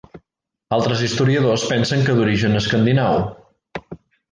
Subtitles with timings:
[0.77, 3.21] Altres historiadors pensen que d'origen escandinau.